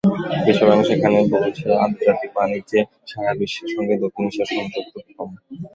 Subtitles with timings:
[0.45, 2.79] বিশ্বব্যাংক সেখানে বলছে, আন্তর্জাতিক বাণিজ্যে
[3.09, 5.29] সারা বিশ্বের সঙ্গে দক্ষিণ এশিয়ার সংযোগ খুবই কম।